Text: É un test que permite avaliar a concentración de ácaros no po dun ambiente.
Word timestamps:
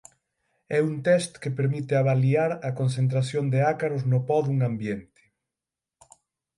É 0.77 0.79
un 0.89 0.95
test 1.07 1.31
que 1.41 1.55
permite 1.59 1.93
avaliar 1.97 2.51
a 2.67 2.69
concentración 2.79 3.45
de 3.53 3.59
ácaros 3.73 4.01
no 4.11 4.19
po 4.27 4.37
dun 4.45 4.59
ambiente. 4.69 5.21